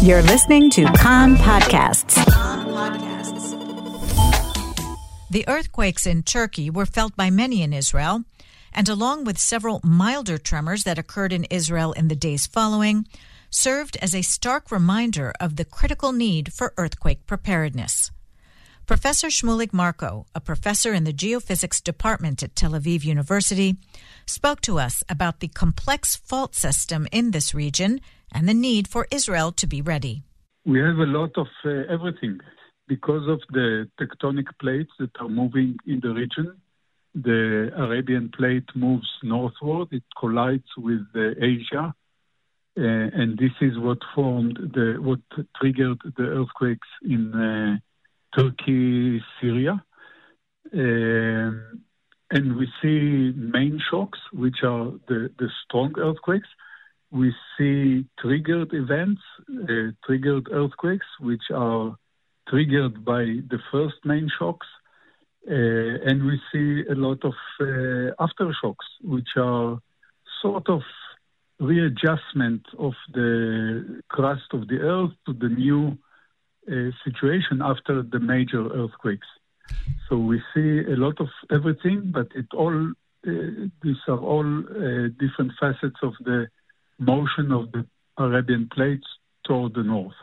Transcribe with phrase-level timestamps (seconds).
[0.00, 2.14] You're listening to Kan Podcasts.
[5.28, 8.22] The earthquakes in Turkey were felt by many in Israel,
[8.72, 13.08] and along with several milder tremors that occurred in Israel in the days following,
[13.50, 18.12] served as a stark reminder of the critical need for earthquake preparedness.
[18.88, 23.76] Professor Shmulik Marco, a professor in the geophysics department at Tel Aviv University,
[24.24, 28.00] spoke to us about the complex fault system in this region
[28.32, 30.22] and the need for Israel to be ready.
[30.64, 32.40] We have a lot of uh, everything
[32.86, 36.56] because of the tectonic plates that are moving in the region.
[37.14, 41.92] The Arabian plate moves northward, it collides with uh, Asia,
[42.78, 42.80] uh,
[43.20, 45.20] and this is what formed the what
[45.60, 47.76] triggered the earthquakes in uh,
[48.36, 49.82] Turkey, Syria.
[50.72, 51.82] Um,
[52.30, 56.48] and we see main shocks, which are the, strong earthquakes.
[57.10, 61.96] We see triggered events, uh, triggered earthquakes, which are
[62.48, 64.66] triggered by the first main shocks.
[65.50, 65.54] Uh,
[66.04, 69.78] and we see a lot of uh, aftershocks, which are
[70.42, 70.82] sort of
[71.60, 75.96] readjustment of the crust of the earth to the new
[77.04, 79.26] situation after the major earthquakes.
[80.08, 82.92] So we see a lot of everything, but it all
[83.26, 83.30] uh,
[83.82, 86.48] these are all uh, different facets of the
[86.98, 87.84] motion of the
[88.16, 89.06] Arabian plates
[89.44, 90.14] toward the north.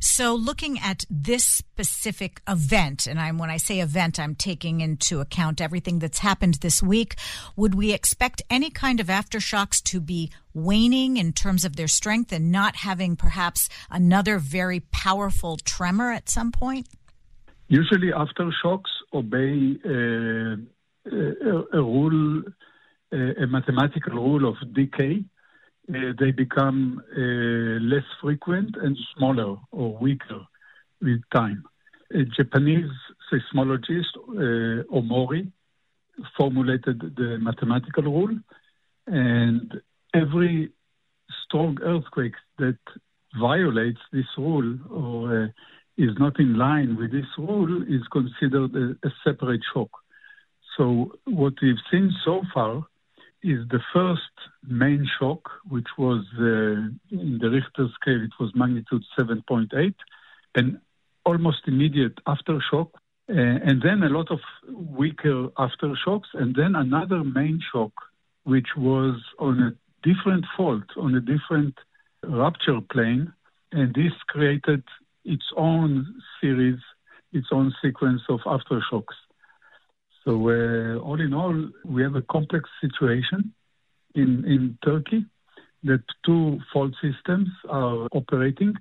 [0.00, 5.20] So, looking at this specific event, and I'm, when I say event, I'm taking into
[5.20, 7.16] account everything that's happened this week.
[7.56, 12.32] Would we expect any kind of aftershocks to be waning in terms of their strength
[12.32, 16.88] and not having perhaps another very powerful tremor at some point?
[17.68, 20.56] Usually, aftershocks obey uh,
[21.10, 22.42] a, a, rule,
[23.12, 25.37] uh, a mathematical rule of decay uh,
[25.88, 30.40] they become uh, less frequent and smaller or weaker
[31.00, 31.64] with time.
[32.12, 32.90] A Japanese
[33.30, 35.50] seismologist, uh, Omori,
[36.36, 38.36] formulated the mathematical rule,
[39.06, 39.80] and
[40.14, 40.70] every
[41.44, 42.78] strong earthquake that
[43.38, 45.46] violates this rule or uh,
[45.96, 49.90] is not in line with this rule is considered a, a separate shock.
[50.76, 52.86] So, what we've seen so far
[53.42, 54.20] is the first
[54.66, 56.42] main shock, which was uh,
[57.10, 59.94] in the Richter scale, it was magnitude 7.8,
[60.54, 60.78] and
[61.24, 62.90] almost immediate aftershock,
[63.30, 63.34] uh,
[63.68, 64.40] and then a lot of
[64.72, 67.92] weaker aftershocks, and then another main shock,
[68.44, 69.72] which was on a
[70.02, 71.74] different fault, on a different
[72.24, 73.32] rupture plane,
[73.72, 74.82] and this created
[75.24, 76.78] its own series,
[77.32, 79.14] its own sequence of aftershocks.
[80.28, 83.54] So uh, all in all, we have a complex situation
[84.14, 85.24] in, in Turkey
[85.84, 88.74] that two fault systems are operating,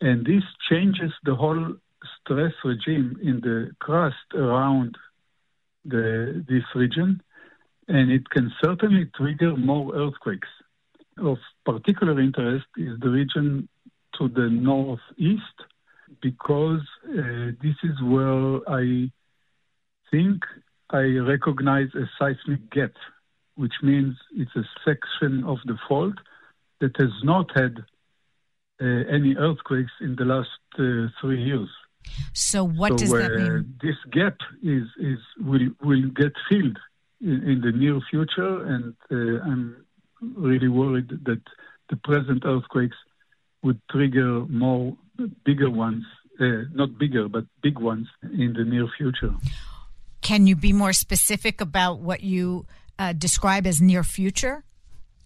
[0.00, 1.74] and this changes the whole
[2.16, 4.96] stress regime in the crust around
[5.84, 7.20] this region,
[7.88, 10.48] and it can certainly trigger more earthquakes.
[11.18, 13.68] Of particular interest is the region
[14.16, 15.58] to the northeast,
[16.22, 19.10] because uh, this is where I
[20.12, 20.44] think
[20.90, 21.02] I
[21.34, 22.92] recognize a seismic gap,
[23.56, 26.14] which means it's a section of the fault
[26.80, 27.78] that has not had
[28.80, 31.70] uh, any earthquakes in the last uh, three years.
[32.34, 33.52] So what so, does that mean?
[33.52, 36.78] Uh, this gap is is will will get filled
[37.20, 39.84] in, in the near future, and uh, I'm
[40.20, 41.42] really worried that
[41.90, 42.96] the present earthquakes
[43.62, 44.96] would trigger more
[45.44, 46.04] bigger ones,
[46.40, 49.34] uh, not bigger but big ones in the near future.
[50.22, 52.66] Can you be more specific about what you
[52.98, 54.64] uh, describe as near future?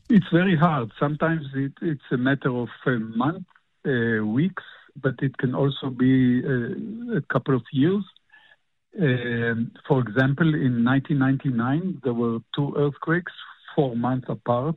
[0.09, 0.91] It's very hard.
[0.99, 3.47] Sometimes it, it's a matter of a month,
[3.87, 4.63] uh, weeks,
[5.01, 8.05] but it can also be uh, a couple of years.
[8.99, 13.33] Um, for example, in 1999, there were two earthquakes,
[13.75, 14.77] four months apart,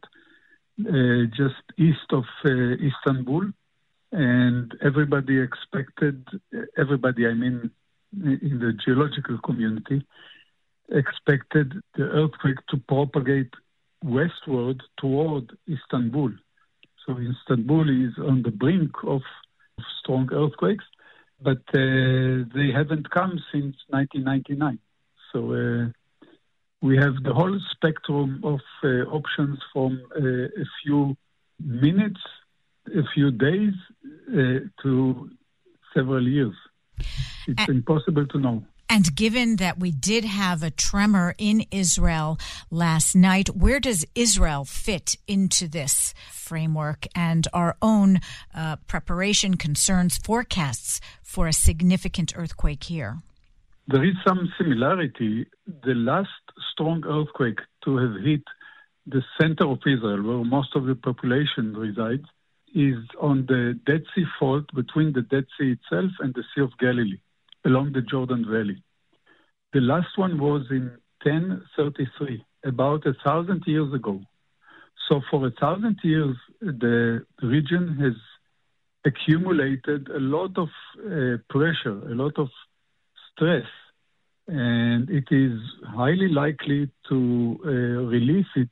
[0.81, 3.51] uh, just east of uh, Istanbul.
[4.11, 6.25] And everybody expected,
[6.77, 7.71] everybody, I mean,
[8.13, 10.05] in the geological community
[10.91, 13.53] expected the earthquake to propagate
[14.03, 16.31] westward toward Istanbul.
[17.05, 19.21] So Istanbul is on the brink of
[19.99, 20.85] strong earthquakes,
[21.41, 24.79] but uh, they haven't come since 1999.
[25.31, 25.89] So uh,
[26.81, 31.15] we have the whole spectrum of uh, options from uh, a few
[31.59, 32.21] minutes,
[32.87, 33.73] a few days,
[34.29, 35.29] uh, to
[35.93, 36.55] several years.
[37.49, 38.63] It's and, impossible to know.
[38.91, 42.39] And given that we did have a tremor in Israel
[42.71, 48.19] last night, where does Israel fit into this framework and our own
[48.53, 53.19] uh, preparation concerns, forecasts for a significant earthquake here?
[53.87, 55.47] There is some similarity.
[55.83, 56.29] The last
[56.73, 58.43] strong earthquake to have hit
[59.05, 62.25] the center of Israel, where most of the population resides,
[62.75, 66.77] is on the Dead Sea fault between the Dead Sea itself and the Sea of
[66.79, 67.19] Galilee,
[67.65, 68.81] along the Jordan Valley.
[69.73, 70.91] The last one was in
[71.23, 74.21] 1033, about a thousand years ago.
[75.07, 78.13] So for a thousand years, the region has
[79.05, 82.49] accumulated a lot of uh, pressure, a lot of
[83.31, 83.65] stress,
[84.47, 88.69] and it is highly likely to uh, release it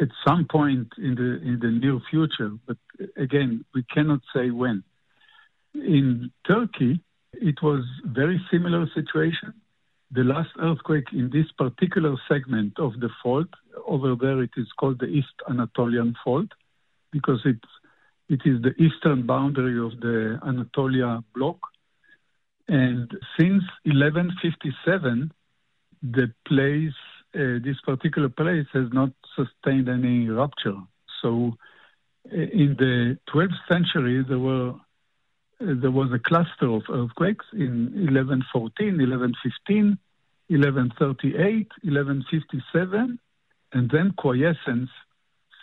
[0.00, 2.52] at some point in the in the near future.
[2.66, 2.78] But
[3.16, 4.82] again, we cannot say when.
[5.74, 7.00] In Turkey,
[7.32, 9.54] it was very similar situation.
[10.12, 13.48] The last earthquake in this particular segment of the fault,
[13.86, 16.48] over there it is called the East Anatolian Fault,
[17.12, 17.68] because it's
[18.28, 21.58] it is the eastern boundary of the Anatolia block.
[22.68, 25.32] And since 1157,
[26.02, 26.94] the place,
[27.34, 30.78] uh, this particular place, has not sustained any rupture.
[31.20, 31.56] So,
[32.32, 34.74] uh, in the 12th century, there were
[35.60, 39.98] there was a cluster of earthquakes in 1114, 1115,
[40.48, 43.18] 1138, 1157,
[43.72, 44.90] and then quiescence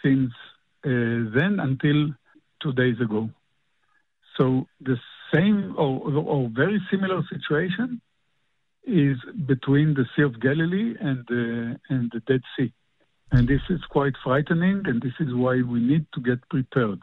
[0.04, 0.32] since
[0.86, 2.14] uh, then until
[2.62, 3.30] two days ago.
[4.38, 4.98] So the
[5.34, 8.00] same or, or, very similar situation
[8.86, 12.72] is between the Sea of Galilee and the, and the Dead Sea.
[13.32, 17.02] And this is quite frightening, and this is why we need to get prepared.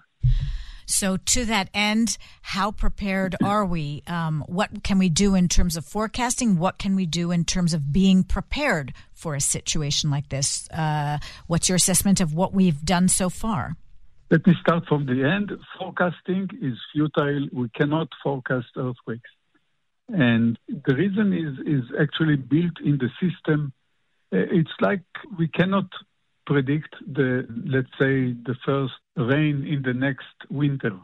[0.87, 4.03] So, to that end, how prepared are we?
[4.07, 6.59] Um, what can we do in terms of forecasting?
[6.59, 10.69] What can we do in terms of being prepared for a situation like this?
[10.71, 13.77] Uh, what's your assessment of what we've done so far?
[14.31, 15.53] Let me start from the end.
[15.79, 17.49] Forecasting is futile.
[17.53, 19.31] We cannot forecast earthquakes.
[20.09, 23.73] And the reason is, is actually built in the system.
[24.33, 25.03] Uh, it's like
[25.39, 25.87] we cannot
[26.47, 30.95] predict the, let's say, the first rain in the next winter.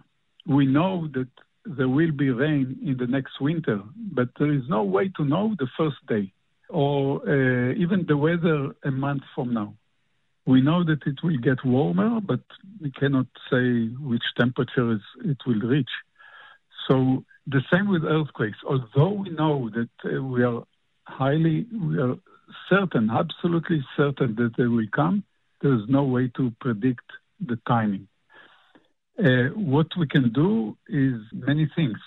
[0.46, 1.28] We know that
[1.64, 5.54] there will be rain in the next winter, but there is no way to know
[5.58, 6.32] the first day
[6.68, 9.74] or uh, even the weather a month from now.
[10.46, 12.40] We know that it will get warmer, but
[12.80, 15.90] we cannot say which temperatures it will reach.
[16.88, 18.58] So the same with earthquakes.
[18.66, 20.62] Although we know that uh, we are
[21.04, 22.16] highly, we are
[22.68, 25.24] certain, absolutely certain that they will come,
[25.60, 27.04] there's no way to predict
[27.40, 28.08] the timing.
[29.18, 31.98] Uh, what we can do is many things.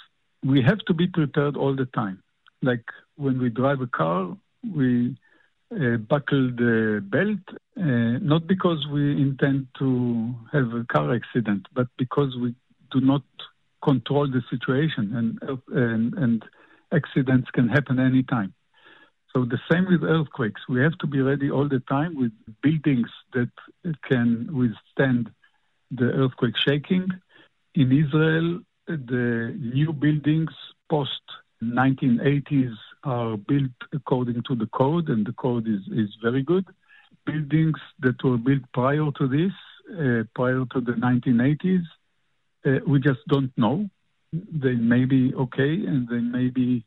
[0.44, 2.22] We have to be prepared all the time.
[2.62, 2.86] Like
[3.16, 5.16] when we drive a car, we
[5.72, 11.88] uh, buckle the belt, uh, not because we intend to have a car accident, but
[11.98, 12.56] because we
[12.92, 13.24] do not
[13.84, 16.46] control the situation and, and, and
[16.92, 18.54] accidents can happen anytime.
[19.36, 20.62] So the same with earthquakes.
[20.70, 22.32] We have to be ready all the time with
[22.62, 23.50] buildings that
[24.08, 25.32] can withstand
[25.90, 27.08] the earthquake shaking.
[27.74, 30.52] In Israel, the new buildings
[30.88, 31.22] post
[31.64, 36.66] 1980s are built according to the code, and the code is, is very good.
[37.26, 39.54] Buildings that were built prior to this,
[39.92, 41.84] uh, prior to the 1980s,
[42.66, 43.90] uh, we just don't know.
[44.32, 46.86] They may be okay, and they may be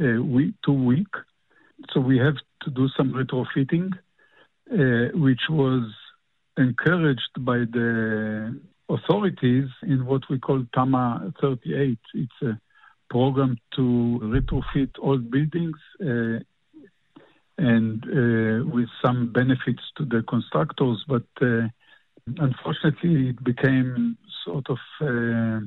[0.00, 1.08] uh, weak, too weak.
[1.92, 3.92] So we have to do some retrofitting,
[4.70, 5.90] uh, which was
[6.56, 11.98] encouraged by the authorities in what we call TAMA 38.
[12.14, 12.60] It's a
[13.10, 16.40] program to retrofit old buildings uh,
[17.58, 21.68] and uh, with some benefits to the constructors, but uh,
[22.38, 25.60] unfortunately it became sort of a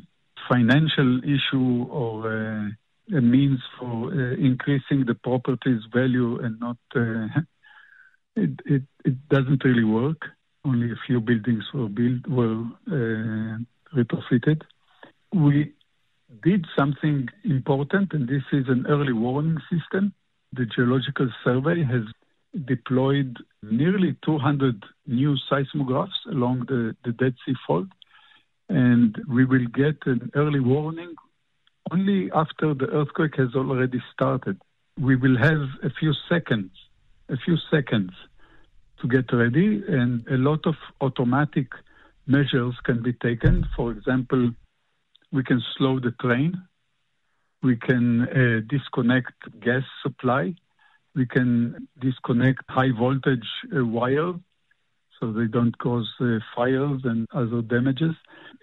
[0.50, 2.72] financial issue or
[3.10, 7.28] a means for uh, increasing the property's value and not uh,
[8.36, 10.22] it, it, it doesn't really work.
[10.64, 13.58] Only a few buildings were built were uh,
[13.96, 14.62] retrofitted.
[15.34, 15.74] We
[16.44, 20.14] did something important, and this is an early warning system.
[20.54, 22.04] The Geological Survey has
[22.66, 27.88] deployed nearly 200 new seismographs along the, the Dead Sea Fault,
[28.70, 31.16] and we will get an early warning
[31.92, 34.62] only after the earthquake has already started.
[35.00, 36.72] We will have a few seconds,
[37.30, 38.12] a few seconds
[39.02, 41.68] to get ready, and a lot of automatic
[42.28, 43.66] measures can be taken.
[43.76, 44.52] For example,
[45.32, 46.62] we can slow the train
[47.64, 50.56] We can uh, disconnect gas supply.
[51.16, 54.36] We can disconnect high voltage uh, wires
[55.22, 58.16] so they don't cause uh, fires and other damages.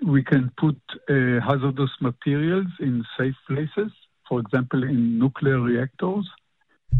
[0.04, 0.76] We can put
[1.08, 3.92] uh, hazardous materials in safe places,
[4.28, 6.28] for example, in nuclear reactors.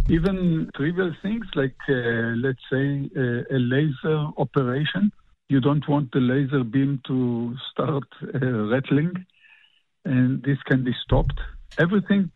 [0.09, 5.11] Even trivial things like, uh, let's say, uh, a laser operation.
[5.49, 9.27] You don't want the laser beam to start uh, rattling,
[10.05, 11.39] and this can be stopped.
[11.79, 12.31] Everything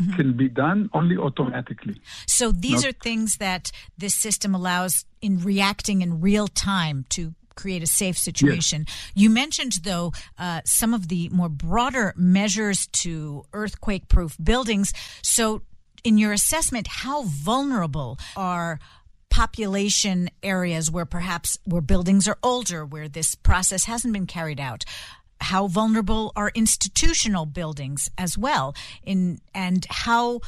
[0.00, 0.16] Mm-hmm.
[0.16, 2.00] can be done only automatically.
[2.26, 7.34] So these Not, are things that this system allows in reacting in real time to
[7.54, 8.84] create a safe situation.
[8.86, 9.12] Yes.
[9.14, 14.92] You mentioned, though, uh, some of the more broader measures to earthquake proof buildings.
[15.22, 15.62] So,
[16.02, 18.80] in your assessment, how vulnerable are
[19.28, 24.84] population areas where perhaps where buildings are older, where this process hasn't been carried out?
[25.40, 30.40] How vulnerable are institutional buildings as well in and how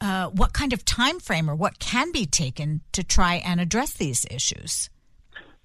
[0.00, 3.92] uh, what kind of time frame or what can be taken to try and address
[3.92, 4.88] these issues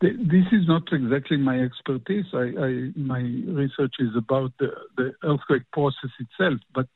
[0.02, 2.26] this is not exactly my expertise.
[2.34, 6.60] I, I, my research is about the, the earthquake process itself.
[6.74, 6.88] But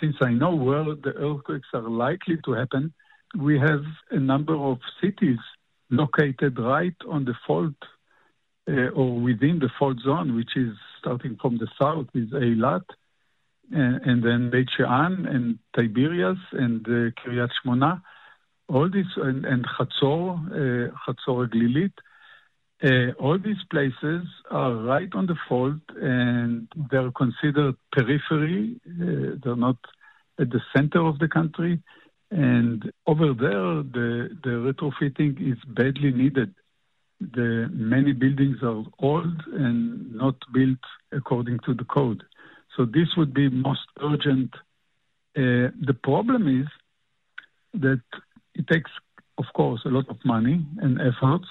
[0.00, 2.92] since I know where the earthquakes are likely to happen,
[3.38, 5.38] we have a number of cities
[5.90, 7.74] located right on the fault
[8.94, 12.84] or within the fault zone, which is starting from the south is Eilat,
[13.72, 18.02] and, and then Beit She'an and Tiberias and uh, Kiryat Shmona,
[18.68, 21.92] all these, and, and Chatzor, uh, Chatzor Glilit.
[22.82, 28.80] Uh, all these places are right on the fault and they're considered periphery.
[28.86, 29.76] Uh, they're not
[30.38, 31.82] at the center of the country.
[32.30, 36.54] And over there, the, the retrofitting is badly needed
[37.20, 40.78] the many buildings are old and not built
[41.12, 42.22] according to the code.
[42.76, 44.54] So this would be most urgent.
[45.36, 46.66] Uh, the problem is
[47.80, 48.02] that
[48.54, 48.90] it takes,
[49.38, 51.46] of course, a lot of money and efforts,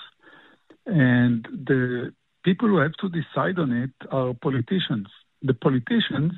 [0.86, 5.08] and the people who have to decide on it are politicians.
[5.44, 6.34] The politicians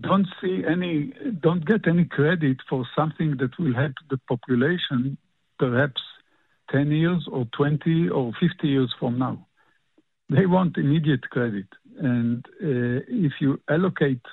[0.00, 5.18] don't see any, don't get any credit for something that will help the population,
[5.58, 6.00] perhaps
[6.72, 9.46] 10 years or 20 or 50 years from now.
[10.28, 11.66] They want immediate credit.
[11.98, 14.24] And uh, if you allocate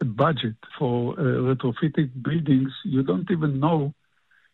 [0.00, 3.94] a budget for uh, retrofitting buildings, you don't even know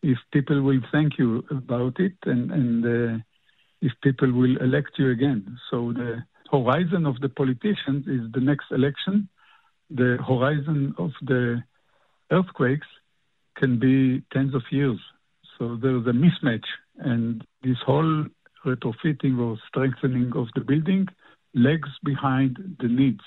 [0.02, 3.22] if people will thank you about it and, and uh,
[3.80, 5.58] if people will elect you again.
[5.70, 9.28] So the horizon of the politicians is the next election.
[9.90, 11.62] The horizon of the
[12.30, 12.86] earthquakes
[13.56, 14.98] can be tens of years.
[15.58, 16.64] So there's a mismatch,
[16.98, 18.26] and this whole
[18.64, 21.08] retrofitting or strengthening of the building
[21.54, 23.22] lags behind the needs.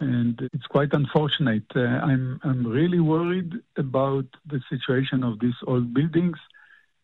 [0.00, 1.64] And it's quite unfortunate.
[1.74, 6.36] Uh, I'm, I'm really worried about the situation of these old buildings.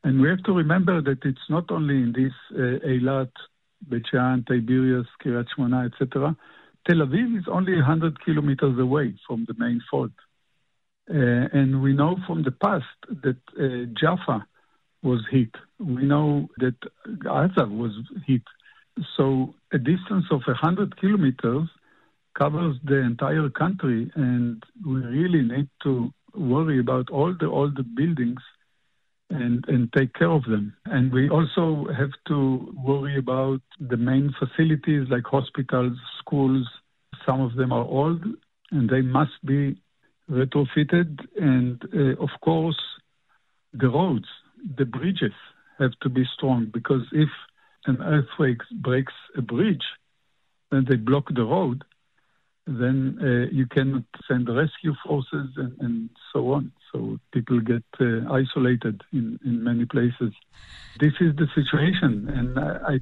[0.04, 3.30] And we have to remember that it's not only in this uh, Eilat,
[3.88, 6.36] Beit She'an, Tiberias, Kiryat Shmona, etc.
[6.86, 10.12] Tel Aviv is only 100 kilometers away from the main fault.
[11.12, 14.46] Uh, and we know from the past that uh, Jaffa
[15.02, 15.50] was hit.
[15.78, 16.76] We know that
[17.18, 17.92] Gaza was
[18.26, 18.42] hit.
[19.16, 21.68] So a distance of 100 kilometers
[22.38, 27.82] covers the entire country, and we really need to worry about all the all the
[27.82, 28.40] buildings
[29.30, 30.74] and and take care of them.
[30.84, 36.68] And we also have to worry about the main facilities like hospitals, schools.
[37.26, 38.22] Some of them are old,
[38.70, 39.76] and they must be
[40.30, 42.80] retrofitted, and uh, of course,
[43.72, 44.28] the roads,
[44.76, 45.32] the bridges
[45.78, 47.28] have to be strong because if
[47.86, 49.84] an earthquake breaks a bridge,
[50.70, 51.82] then they block the road,
[52.66, 56.70] then uh, you cannot send rescue forces and, and, so on.
[56.92, 60.32] So people get uh, isolated in, in many places.
[61.00, 63.00] This is the situation, and I,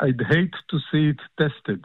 [0.00, 1.84] I'd hate to see it tested.